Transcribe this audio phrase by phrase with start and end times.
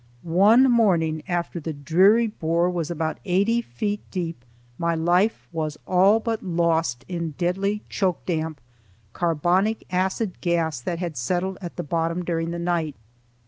[0.23, 4.43] One morning, after the dreary bore was about eighty feet deep,
[4.79, 11.59] my life was all but lost in deadly choke damp,—carbonic acid gas that had settled
[11.61, 12.95] at the bottom during the night.